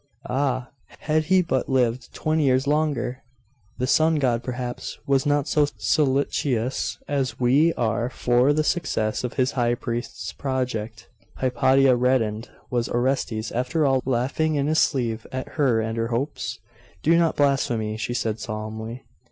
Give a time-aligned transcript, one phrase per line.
[0.27, 0.71] 'Ah!
[1.01, 3.21] had he but lived twenty years longer!'
[3.77, 9.33] 'The Sun God, perhaps, was not so solicitous as we are for the success of
[9.33, 15.49] his high priest's project.' Hypatia reddened was Orestes, after all laughing in his sleeve at
[15.49, 16.57] her and her hopes?
[17.03, 19.05] 'Do not blaspheme!' she said solemnly.